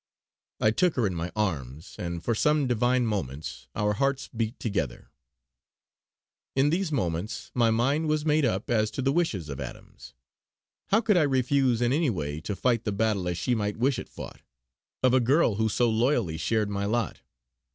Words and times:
I 0.59 0.71
took 0.71 0.95
her 0.95 1.05
in 1.05 1.13
my 1.13 1.31
arms, 1.35 1.95
and 1.99 2.23
for 2.23 2.33
some 2.33 2.65
divine 2.65 3.05
moments, 3.05 3.67
our 3.75 3.93
hearts 3.93 4.29
beat 4.35 4.59
together. 4.59 5.11
In 6.55 6.71
those 6.71 6.91
moments 6.91 7.51
my 7.53 7.69
mind 7.69 8.07
was 8.07 8.25
made 8.25 8.43
up 8.43 8.71
as 8.71 8.89
to 8.97 9.03
the 9.03 9.11
wishes 9.11 9.47
of 9.47 9.59
Adams. 9.59 10.15
How 10.87 11.01
could 11.01 11.17
I 11.17 11.21
refuse 11.21 11.83
in 11.83 11.93
any 11.93 12.09
way 12.09 12.41
to 12.41 12.55
fight 12.55 12.83
the 12.83 12.91
battle, 12.91 13.27
as 13.27 13.37
she 13.37 13.53
might 13.53 13.77
wish 13.77 13.99
it 13.99 14.09
fought, 14.09 14.41
of 15.03 15.13
a 15.13 15.19
girl 15.19 15.57
who 15.57 15.69
so 15.69 15.87
loyally 15.87 16.37
shared 16.37 16.71
my 16.71 16.85
lot! 16.85 17.21